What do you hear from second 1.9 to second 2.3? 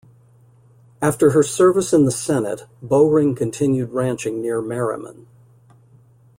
in the